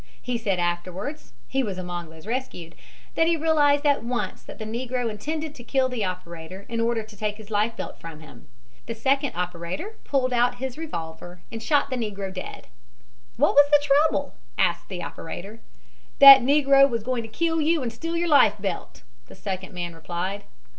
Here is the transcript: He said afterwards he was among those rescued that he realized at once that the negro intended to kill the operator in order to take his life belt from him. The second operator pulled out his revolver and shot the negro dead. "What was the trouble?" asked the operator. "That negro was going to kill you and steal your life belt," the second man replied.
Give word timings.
He 0.19 0.35
said 0.35 0.57
afterwards 0.57 1.33
he 1.47 1.61
was 1.61 1.77
among 1.77 2.09
those 2.09 2.25
rescued 2.25 2.73
that 3.13 3.27
he 3.27 3.37
realized 3.37 3.85
at 3.85 4.01
once 4.03 4.41
that 4.41 4.57
the 4.57 4.65
negro 4.65 5.11
intended 5.11 5.53
to 5.53 5.63
kill 5.63 5.89
the 5.89 6.03
operator 6.03 6.65
in 6.67 6.79
order 6.81 7.03
to 7.03 7.15
take 7.15 7.35
his 7.37 7.51
life 7.51 7.77
belt 7.77 7.99
from 7.99 8.19
him. 8.19 8.47
The 8.87 8.95
second 8.95 9.33
operator 9.35 9.97
pulled 10.03 10.33
out 10.33 10.55
his 10.55 10.75
revolver 10.75 11.43
and 11.51 11.61
shot 11.61 11.91
the 11.91 11.97
negro 11.97 12.33
dead. 12.33 12.65
"What 13.37 13.53
was 13.53 13.69
the 13.69 13.83
trouble?" 14.09 14.33
asked 14.57 14.89
the 14.89 15.03
operator. 15.03 15.61
"That 16.17 16.41
negro 16.41 16.89
was 16.89 17.03
going 17.03 17.21
to 17.21 17.29
kill 17.29 17.61
you 17.61 17.83
and 17.83 17.93
steal 17.93 18.17
your 18.17 18.27
life 18.27 18.55
belt," 18.59 19.03
the 19.27 19.35
second 19.35 19.71
man 19.71 19.93
replied. 19.93 20.45